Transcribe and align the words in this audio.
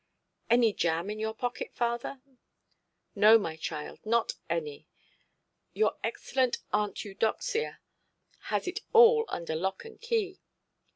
"Any 0.49 0.73
jam 0.73 1.11
in 1.11 1.19
your 1.19 1.35
pocket, 1.35 1.75
father"? 1.75 2.23
"No, 3.13 3.37
my 3.37 3.55
child, 3.55 3.99
not 4.03 4.33
any. 4.49 4.87
Your 5.73 5.97
excellent 6.03 6.57
Aunt 6.73 7.05
Eudoxia 7.05 7.79
has 8.45 8.67
it 8.67 8.79
all 8.93 9.25
under 9.27 9.53
lock 9.55 9.85
and 9.85 10.01
key. 10.01 10.41